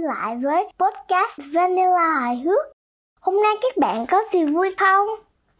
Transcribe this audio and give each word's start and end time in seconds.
quay 0.00 0.16
lại 0.16 0.36
với 0.36 0.64
podcast 0.64 1.52
Vanilla 1.54 2.20
hài 2.20 2.36
hước. 2.36 2.66
Hôm 3.20 3.42
nay 3.42 3.52
các 3.62 3.76
bạn 3.76 4.06
có 4.06 4.18
gì 4.32 4.44
vui 4.44 4.74
không? 4.78 5.08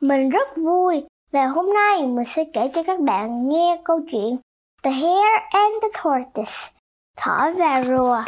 Mình 0.00 0.30
rất 0.30 0.56
vui 0.56 1.02
và 1.32 1.46
hôm 1.46 1.74
nay 1.74 2.06
mình 2.06 2.26
sẽ 2.34 2.44
kể 2.52 2.70
cho 2.74 2.82
các 2.82 3.00
bạn 3.00 3.48
nghe 3.48 3.80
câu 3.84 4.00
chuyện 4.12 4.36
The 4.82 4.90
Hare 4.90 5.48
and 5.50 5.74
the 5.82 5.88
Tortoise, 6.02 6.70
thỏ 7.16 7.50
và 7.58 7.82
rùa. 7.82 8.18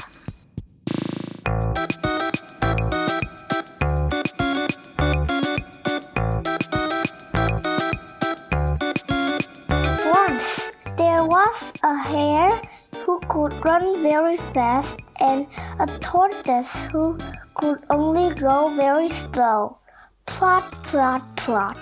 Once 10.14 10.72
there 10.98 11.22
was 11.28 11.72
a 11.80 11.94
hare 11.94 12.62
who 13.06 13.18
could 13.28 13.54
run 13.64 14.02
very 14.02 14.36
fast 14.54 15.02
and 15.22 15.46
a 15.78 15.86
tortoise 16.00 16.84
who 16.92 17.16
could 17.54 17.78
only 17.88 18.34
go 18.34 18.68
very 18.76 19.08
slow. 19.08 19.78
Plot, 20.26 20.64
plot, 20.86 21.22
plot. 21.36 21.76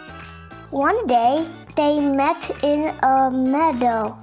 One 0.70 1.06
day 1.06 1.46
they 1.76 2.00
met 2.00 2.50
in 2.62 2.90
a 3.02 3.30
meadow. 3.30 4.16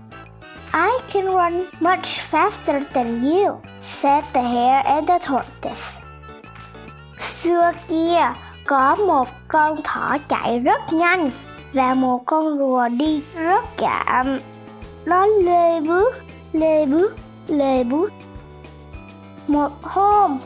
I 0.74 1.00
can 1.10 1.26
run 1.26 1.68
much 1.80 2.20
faster 2.32 2.80
than 2.94 3.24
you, 3.24 3.58
said 3.82 4.24
the 4.34 4.42
hare 4.42 4.84
and 4.86 5.08
the 5.08 5.20
tortoise. 5.20 5.98
Xưa 7.20 7.72
kia 7.88 8.34
có 8.66 8.96
một 8.96 9.28
con 9.48 9.82
thỏ 9.84 10.18
chạy 10.30 10.60
rất 10.60 10.94
nhanh 10.94 11.32
và 11.74 11.94
một 11.94 12.26
con 12.26 12.58
rùa 12.58 12.88
đi 12.88 13.24
rất 13.36 13.78
chậm. 13.78 14.40
Nó 15.06 15.26
lê 15.26 15.82
bước, 15.82 16.16
lê 16.54 16.86
bước, 16.86 17.16
lê 17.48 17.84
bước. 17.84 18.14
Một 19.48 19.84
hôm, 19.84 20.38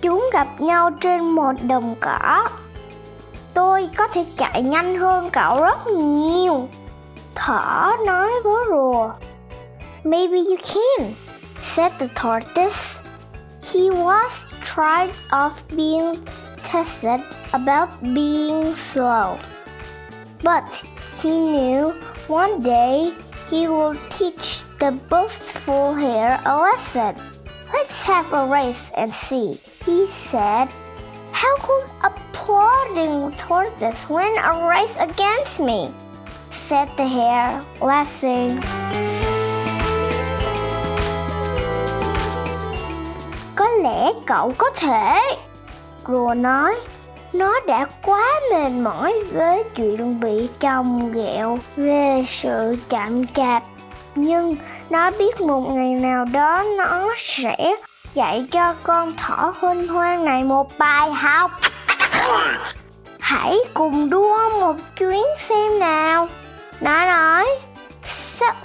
chúng 0.00 0.30
gặp 0.32 0.46
nhau 0.58 0.90
trên 1.00 1.20
một 1.20 1.52
đồng 1.68 1.94
cỏ. 2.00 2.48
Tôi 3.54 3.88
có 3.96 4.08
thể 4.08 4.24
chạy 4.36 4.62
nhanh 4.62 4.96
hơn 4.96 5.30
cậu 5.30 5.62
rất 5.62 5.86
nhiều. 5.86 6.68
Thỏ 7.34 7.96
nói 8.06 8.30
với 8.44 8.64
rùa. 8.68 9.10
Maybe 10.04 10.36
you 10.36 10.56
can, 10.56 11.14
said 11.62 11.92
the 11.98 12.06
tortoise. 12.22 13.00
He 13.62 13.90
was 13.90 14.46
tired 14.76 15.14
of 15.30 15.50
being 15.76 16.14
tested 16.72 17.20
about 17.52 17.88
being 18.00 18.74
slow. 18.76 19.36
But 20.42 20.64
he 21.22 21.30
knew 21.30 21.92
one 22.28 22.60
day 22.64 23.12
he 23.50 23.66
would 23.66 23.96
teach 24.18 24.64
the 24.78 24.90
boastful 25.10 25.94
hare 25.94 26.40
a 26.44 26.56
lesson. 26.56 27.14
Let's 27.72 28.02
have 28.02 28.32
a 28.32 28.46
race 28.46 28.90
and 28.96 29.12
see, 29.12 29.60
he 29.84 30.06
said. 30.06 30.68
How 31.32 31.56
could 31.58 31.84
a 32.02 32.10
plodding 32.32 33.32
tortoise 33.36 34.08
win 34.08 34.38
a 34.38 34.66
race 34.66 34.96
against 34.96 35.60
me? 35.60 35.90
said 36.50 36.88
the 36.96 37.04
hare, 37.04 37.60
laughing. 37.80 38.60
Có 43.56 43.68
lẽ 43.82 44.12
cậu 44.26 44.52
có 44.58 44.70
thể, 44.76 45.20
rùa 46.06 46.34
nói. 46.34 46.74
Nó 47.32 47.60
đã 47.66 47.86
quá 48.02 48.40
mệt 48.52 48.70
mỏi 48.70 49.14
với 49.32 49.64
chuyện 49.76 50.20
bị 50.20 50.48
chồng 50.60 51.12
ghẹo 51.12 51.58
về 51.76 52.24
sự 52.26 52.76
chạm 52.88 53.26
chạp. 53.26 53.62
Nhưng 54.20 54.56
nó 54.90 55.10
biết 55.10 55.40
một 55.40 55.60
ngày 55.60 55.94
nào 55.94 56.24
đó 56.32 56.64
nó 56.76 57.14
sẽ 57.16 57.76
dạy 58.14 58.46
cho 58.50 58.74
con 58.82 59.14
thỏ 59.16 59.52
huynh 59.60 59.88
hoang 59.88 60.24
này 60.24 60.44
một 60.44 60.78
bài 60.78 61.10
học. 61.12 61.50
Hãy 63.20 63.56
cùng 63.74 64.10
đua 64.10 64.60
một 64.60 64.76
chuyến 64.96 65.24
xem 65.38 65.78
nào. 65.78 66.28
Nó 66.80 67.06
nói, 67.06 67.46
sắp 68.04 68.56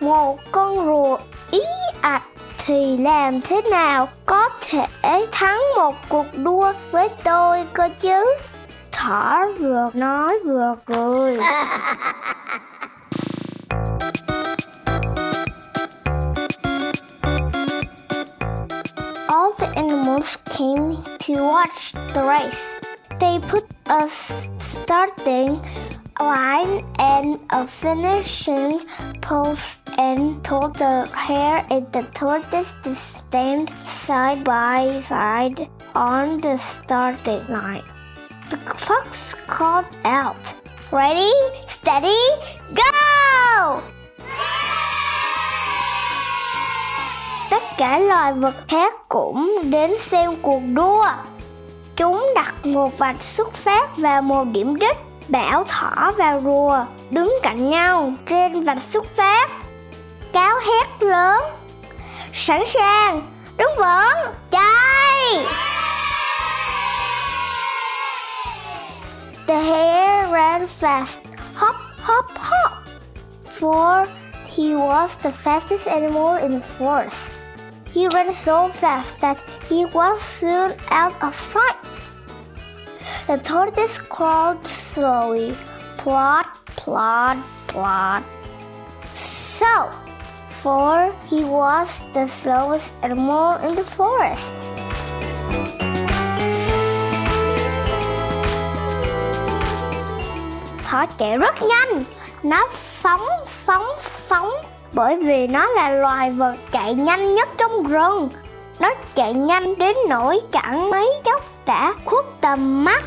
một 0.00 0.38
con 0.52 0.86
rùa 0.86 1.18
ý 1.50 1.60
ạch 2.00 2.22
thì 2.58 2.96
làm 2.96 3.40
thế 3.40 3.62
nào 3.70 4.08
có 4.26 4.48
thể 4.60 5.26
thắng 5.32 5.60
một 5.76 5.94
cuộc 6.08 6.26
đua 6.36 6.72
với 6.90 7.08
tôi 7.24 7.64
cơ 7.72 7.88
chứ? 8.00 8.24
Thỏ 8.92 9.42
vừa 9.58 9.90
nói 9.94 10.38
vừa 10.44 10.74
cười. 10.86 11.38
came 20.62 20.94
to 21.18 21.32
watch 21.42 21.92
the 22.14 22.22
race. 22.22 22.76
They 23.18 23.40
put 23.40 23.66
a 23.86 24.08
starting 24.08 25.60
line 26.20 26.86
and 27.00 27.40
a 27.50 27.66
finishing 27.66 28.78
post 29.20 29.90
and 29.98 30.44
told 30.44 30.76
the 30.76 31.10
hare 31.16 31.66
and 31.68 31.92
the 31.92 32.04
tortoise 32.14 32.72
to 32.84 32.94
stand 32.94 33.72
side 33.84 34.44
by 34.44 35.00
side 35.00 35.68
on 35.96 36.38
the 36.38 36.56
starting 36.58 37.44
line. 37.48 37.86
The 38.50 38.58
fox 38.86 39.34
called 39.34 39.90
out, 40.04 40.54
Ready, 40.92 41.32
steady, 41.66 42.22
go! 42.78 43.82
Cả 47.82 47.98
loài 47.98 48.32
vật 48.32 48.54
khác 48.68 48.94
cũng 49.08 49.58
đến 49.70 49.90
xem 49.98 50.30
cuộc 50.42 50.60
đua. 50.74 51.06
Chúng 51.96 52.26
đặt 52.34 52.66
một 52.66 52.98
vạch 52.98 53.22
xuất 53.22 53.54
phát 53.54 53.96
và 53.96 54.20
một 54.20 54.44
điểm 54.52 54.76
đích. 54.76 54.96
Bảo 55.28 55.64
thỏ 55.64 56.12
và 56.18 56.40
rùa 56.40 56.84
đứng 57.10 57.34
cạnh 57.42 57.70
nhau 57.70 58.12
trên 58.26 58.64
vạch 58.64 58.82
xuất 58.82 59.04
phát. 59.16 59.50
Cáo 60.32 60.56
hét 60.66 61.02
lớn. 61.02 61.42
Sẵn 62.32 62.66
sàng, 62.66 63.22
đứng 63.56 63.70
vững, 63.78 64.32
chạy! 64.50 65.46
The 69.46 69.56
hare 69.56 70.32
ran 70.32 70.66
fast, 70.80 71.18
hop, 71.54 71.74
hop, 72.02 72.24
hop, 72.34 72.72
for 73.60 74.06
he 74.56 74.64
was 74.64 75.08
the 75.22 75.30
fastest 75.44 75.90
animal 75.90 76.42
in 76.42 76.60
the 76.60 76.66
forest. 76.78 77.41
He 77.92 78.08
ran 78.08 78.32
so 78.32 78.68
fast 78.68 79.20
that 79.20 79.38
he 79.68 79.84
was 79.84 80.18
soon 80.22 80.72
out 80.88 81.12
of 81.22 81.34
sight. 81.34 81.76
The 83.26 83.36
tortoise 83.36 83.98
crawled 83.98 84.64
slowly, 84.64 85.54
plod, 85.98 86.46
plod, 86.64 87.36
plod. 87.68 88.24
So, 89.12 89.90
for 90.46 91.14
he 91.28 91.44
was 91.44 92.00
the 92.14 92.26
slowest 92.26 92.94
animal 93.02 93.56
in 93.60 93.76
the 93.76 93.82
forest. 93.82 94.54
Thỏ 100.84 101.06
chạy 101.18 101.38
rất 101.38 101.62
nhanh, 101.62 102.04
nó 102.42 102.68
phóng, 102.72 103.28
phóng, 103.46 103.86
phóng 104.00 104.71
bởi 104.92 105.16
vì 105.16 105.46
nó 105.46 105.66
là 105.66 105.88
loài 105.90 106.30
vật 106.30 106.54
chạy 106.70 106.94
nhanh 106.94 107.34
nhất 107.34 107.48
trong 107.58 107.86
rừng. 107.86 108.28
Nó 108.80 108.90
chạy 109.14 109.34
nhanh 109.34 109.78
đến 109.78 109.96
nỗi 110.08 110.40
chẳng 110.52 110.90
mấy 110.90 111.08
chốc 111.24 111.42
đã 111.66 111.94
khuất 112.04 112.24
tầm 112.40 112.84
mắt. 112.84 113.04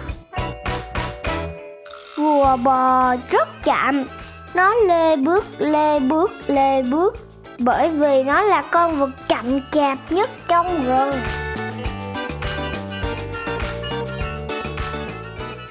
Rùa 2.17 2.57
bò 2.63 3.15
rất 3.29 3.63
chậm, 3.63 4.05
nó 4.53 4.73
lê 4.73 5.15
bước, 5.15 5.45
lê 5.57 5.99
bước, 5.99 6.31
lê 6.47 6.81
bước 6.81 7.15
bởi 7.59 7.89
vì 7.89 8.23
nó 8.23 8.41
là 8.41 8.61
con 8.61 8.99
vật 8.99 9.09
chậm 9.27 9.59
chạp 9.71 9.97
nhất 10.09 10.29
trong 10.47 10.85
rừng. 10.85 11.11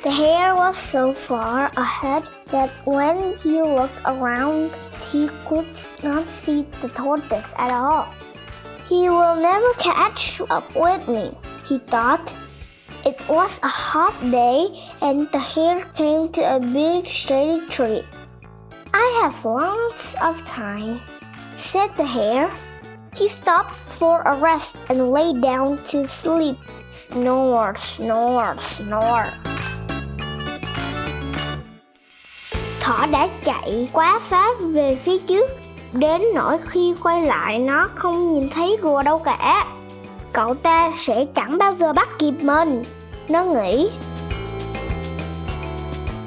The 0.04 0.10
hare 0.10 0.54
was 0.54 0.76
so 0.76 1.14
far 1.14 1.72
ahead 1.78 2.24
that 2.52 2.68
when 2.84 3.38
he 3.38 3.62
looked 3.62 3.98
around, 4.04 4.70
he 5.10 5.30
could 5.48 5.64
not 6.02 6.28
see 6.28 6.66
the 6.82 6.90
tortoise 6.90 7.54
at 7.56 7.72
all. 7.72 8.12
He 8.86 9.08
will 9.08 9.36
never 9.36 9.72
catch 9.78 10.42
up 10.50 10.76
with 10.76 11.08
me, 11.08 11.32
he 11.64 11.78
thought. 11.78 12.36
It 13.06 13.16
was 13.30 13.58
a 13.62 13.68
hot 13.68 14.12
day, 14.30 14.68
and 15.00 15.26
the 15.32 15.38
hare 15.38 15.86
came 15.96 16.28
to 16.32 16.56
a 16.56 16.60
big 16.60 17.06
shady 17.06 17.66
tree. 17.68 18.04
I 18.92 19.06
have 19.22 19.42
lots 19.42 20.20
of 20.20 20.44
time, 20.44 21.00
said 21.56 21.96
the 21.96 22.04
hare. 22.04 22.52
He 23.16 23.26
stopped 23.26 23.76
for 23.76 24.20
a 24.20 24.36
rest 24.36 24.76
and 24.90 25.08
lay 25.08 25.32
down 25.32 25.78
to 25.84 26.06
sleep. 26.06 26.58
Snore, 26.92 27.74
snore, 27.78 28.60
snore. 28.60 29.32
Thỏ 32.84 33.06
đã 33.06 33.28
chạy 33.44 33.88
quá 33.92 34.18
xa 34.20 34.46
về 34.60 34.96
phía 35.04 35.18
trước 35.18 35.50
Đến 35.92 36.22
nỗi 36.34 36.58
khi 36.62 36.94
quay 37.02 37.26
lại 37.26 37.58
nó 37.58 37.88
không 37.94 38.34
nhìn 38.34 38.50
thấy 38.50 38.76
rùa 38.82 39.02
đâu 39.02 39.18
cả 39.18 39.64
cậu 40.34 40.54
ta 40.54 40.90
sẽ 40.94 41.24
chẳng 41.34 41.58
bao 41.58 41.74
giờ 41.74 41.92
bắt 41.92 42.08
kịp 42.18 42.34
mình. 42.40 42.84
Nó 43.28 43.44
nghĩ. 43.44 43.90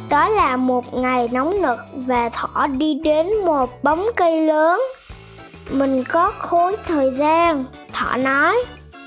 Đó 0.09 0.29
là 0.29 0.55
một 0.55 0.93
ngày 0.93 1.29
nóng 1.31 1.61
nực 1.61 1.79
và 1.93 2.29
thỏ 2.29 2.67
đi 2.67 2.93
đến 3.03 3.27
một 3.45 3.69
bóng 3.83 4.05
cây 4.15 4.41
lớn. 4.41 4.81
Mình 5.69 6.03
có 6.03 6.31
khối 6.39 6.75
thời 6.85 7.13
gian, 7.13 7.65
thỏ 7.93 8.17
nói. 8.17 8.57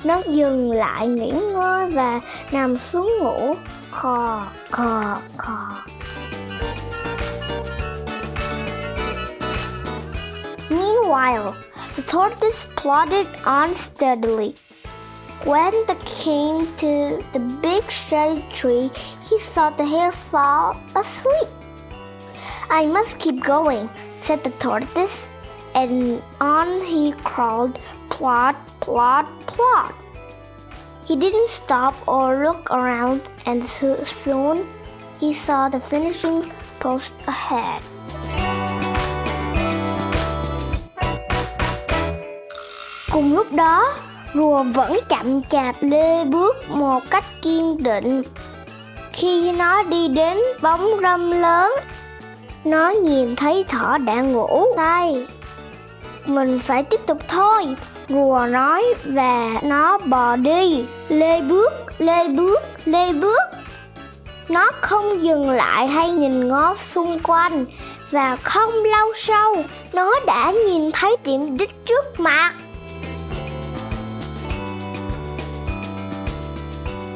Nó 0.05 0.23
dừng 0.27 0.73
lại 0.73 1.09
nghỉ 1.09 1.31
ngơi 1.31 1.91
và 1.91 2.21
nằm 2.53 2.79
xuống 2.79 3.13
ngủ. 3.21 3.55
Khò, 3.91 4.43
khò, 4.71 5.17
khò. 5.37 5.90
Meanwhile, 10.71 11.57
the 11.97 12.03
tortoise 12.03 12.67
plodded 12.77 13.27
on 13.45 13.75
steadily. 13.75 14.55
When 15.45 15.73
they 15.87 15.97
came 16.05 16.73
to 16.77 17.25
the 17.33 17.41
big 17.61 17.91
shady 17.91 18.45
tree, 18.53 18.91
he 19.29 19.41
saw 19.41 19.71
the 19.71 19.85
hare 19.85 20.13
fall 20.13 20.77
asleep. 20.95 21.49
I 22.71 22.87
must 22.87 23.19
keep 23.19 23.43
going, 23.43 23.91
said 24.21 24.45
the 24.45 24.51
tortoise, 24.63 25.29
and 25.75 26.23
on 26.41 26.85
he 26.85 27.13
crawled, 27.25 27.75
plod, 28.11 28.55
plod, 28.81 29.27
plod. 29.47 29.95
He 31.05 31.17
didn't 31.17 31.51
stop 31.51 31.97
or 32.07 32.45
look 32.45 32.71
around, 32.71 33.23
and 33.45 33.67
soon 33.67 34.69
he 35.19 35.35
saw 35.35 35.69
the 35.69 35.81
finishing 35.81 36.45
post 36.79 37.13
ahead. 37.27 37.83
Cùng 43.13 43.35
lúc 43.35 43.53
đó, 43.53 43.95
rùa 44.35 44.63
vẫn 44.63 44.93
chậm 45.09 45.43
chạp 45.43 45.77
lê 45.81 46.25
bước 46.25 46.57
một 46.69 47.03
cách 47.11 47.25
kiên 47.43 47.83
định. 47.83 48.23
Khi 49.13 49.53
nó 49.53 49.83
đi 49.83 50.09
đến 50.09 50.39
bóng 50.63 50.87
râm 51.03 51.31
lớn, 51.31 51.73
nó 52.65 52.89
nhìn 52.91 53.37
thấy 53.37 53.65
thỏ 53.69 53.99
đã 53.99 54.15
ngủ 54.15 54.65
say. 54.77 55.27
Mình 56.27 56.59
phải 56.59 56.83
tiếp 56.83 57.01
tục 57.07 57.19
thôi, 57.29 57.67
rùa 58.09 58.47
nói 58.51 58.85
và 59.05 59.51
nó 59.63 59.99
bò 59.99 60.37
đi, 60.37 60.85
lê 61.09 61.41
bước, 61.41 61.73
lê 61.99 62.29
bước, 62.29 62.63
lê 62.85 63.13
bước. 63.13 63.43
Nó 64.49 64.71
không 64.81 65.23
dừng 65.23 65.51
lại 65.51 65.87
hay 65.87 66.11
nhìn 66.11 66.49
ngó 66.49 66.75
xung 66.77 67.19
quanh 67.23 67.65
và 68.11 68.37
không 68.37 68.71
lâu 68.71 69.09
sau 69.17 69.57
nó 69.93 70.13
đã 70.27 70.53
nhìn 70.67 70.91
thấy 70.93 71.17
điểm 71.25 71.57
đích 71.57 71.87
trước 71.87 72.21
mặt. 72.21 72.55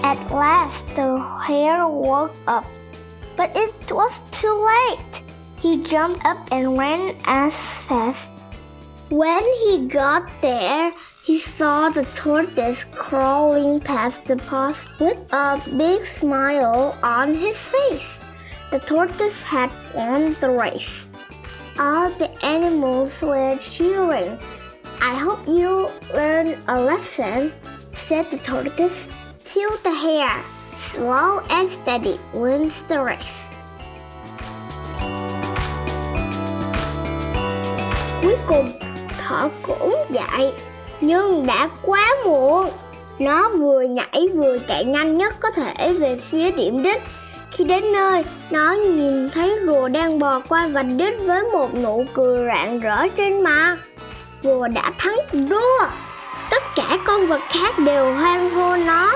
At 0.05 0.21
last 0.31 0.95
the 0.95 1.19
hare 1.19 1.89
woke 1.89 2.37
up, 2.47 2.67
but 3.39 3.57
it 3.57 3.91
was 3.91 4.21
too 4.31 4.53
late. 4.53 5.25
He 5.57 5.83
jumped 5.83 6.23
up 6.27 6.37
and 6.53 6.77
ran 6.77 7.17
as 7.25 7.57
fast. 7.89 8.35
When 9.09 9.43
he 9.65 9.89
got 9.89 10.29
there, 10.43 10.93
he 11.25 11.41
saw 11.41 11.89
the 11.89 12.05
tortoise 12.13 12.85
crawling 12.85 13.81
past 13.81 14.27
the 14.27 14.37
post 14.37 14.91
with 15.01 15.17
a 15.33 15.59
big 15.75 16.05
smile 16.05 16.99
on 17.03 17.35
his 17.35 17.57
face. 17.57 18.21
The 18.71 18.81
tortoise 18.81 19.43
had 19.43 19.73
won 19.95 20.37
the 20.39 20.51
race. 20.51 21.09
All 21.79 22.11
the 22.11 22.29
animals 22.45 23.23
were 23.23 23.57
cheering. 23.57 24.39
I 25.01 25.15
hope 25.15 25.49
you 25.49 25.89
learned 26.13 26.59
a 26.69 26.79
lesson, 26.79 27.55
said 27.95 28.31
the 28.31 28.37
tortoise. 28.37 29.09
Till 29.55 29.77
the 29.85 29.91
hair 29.91 30.45
slow 30.79 31.39
and 31.49 31.71
steady, 31.71 32.19
wins 32.33 32.89
the 32.89 32.97
race. 32.97 33.51
Cuối 38.23 38.37
cùng, 38.47 38.73
thỏ 39.19 39.49
cũng 39.63 39.97
dậy, 40.11 40.53
nhưng 41.01 41.47
đã 41.47 41.69
quá 41.83 42.09
muộn. 42.25 42.71
Nó 43.19 43.49
vừa 43.49 43.81
nhảy 43.81 44.29
vừa 44.35 44.59
chạy 44.59 44.85
nhanh 44.85 45.15
nhất 45.15 45.35
có 45.41 45.51
thể 45.51 45.93
về 45.93 46.19
phía 46.31 46.51
điểm 46.51 46.83
đích. 46.83 47.03
Khi 47.51 47.65
đến 47.65 47.93
nơi, 47.93 48.25
nó 48.51 48.73
nhìn 48.73 49.31
thấy 49.31 49.59
rùa 49.67 49.89
đang 49.89 50.19
bò 50.19 50.41
qua 50.49 50.67
vạch 50.67 50.87
đích 50.97 51.15
với 51.27 51.43
một 51.53 51.75
nụ 51.75 52.05
cười 52.15 52.47
rạng 52.47 52.81
rỡ 52.81 53.09
trên 53.17 53.43
mặt. 53.43 53.77
Rùa 54.43 54.69
đã 54.69 54.93
thắng 54.99 55.17
đua. 55.49 55.87
Tất 56.51 56.63
cả 56.77 56.99
con 57.07 57.27
vật 57.27 57.41
khác 57.49 57.79
đều 57.79 58.15
hoan 58.15 58.51
hô 58.51 58.77
nó 58.77 59.13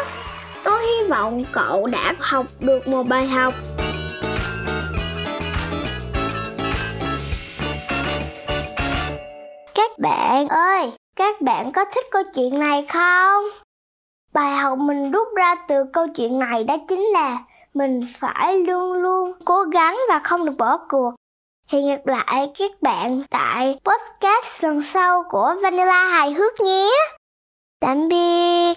Tôi 0.64 0.82
hy 0.82 1.08
vọng 1.08 1.44
cậu 1.52 1.86
đã 1.86 2.14
học 2.18 2.46
được 2.60 2.88
một 2.88 3.02
bài 3.08 3.26
học. 3.26 3.54
Các 9.74 9.90
bạn 10.02 10.48
ơi, 10.48 10.92
các 11.16 11.40
bạn 11.40 11.72
có 11.72 11.84
thích 11.84 12.04
câu 12.10 12.22
chuyện 12.34 12.58
này 12.58 12.86
không? 12.92 13.44
Bài 14.32 14.56
học 14.56 14.78
mình 14.78 15.10
rút 15.10 15.28
ra 15.36 15.54
từ 15.68 15.84
câu 15.92 16.06
chuyện 16.16 16.38
này 16.38 16.64
đó 16.64 16.76
chính 16.88 17.02
là 17.02 17.38
mình 17.74 18.00
phải 18.18 18.56
luôn 18.56 18.92
luôn 18.92 19.32
cố 19.44 19.62
gắng 19.62 19.98
và 20.08 20.18
không 20.18 20.46
được 20.46 20.52
bỏ 20.58 20.78
cuộc. 20.88 21.14
Hẹn 21.68 21.88
gặp 21.88 22.06
lại 22.06 22.50
các 22.58 22.70
bạn 22.82 23.22
tại 23.30 23.78
podcast 23.84 24.64
lần 24.64 24.82
sau 24.82 25.24
của 25.30 25.54
Vanilla 25.62 26.08
hài 26.08 26.32
hước 26.32 26.60
nhé. 26.60 26.90
Tạm 27.80 28.08
biệt. 28.08 28.74